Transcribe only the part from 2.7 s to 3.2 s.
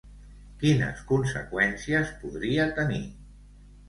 tenir?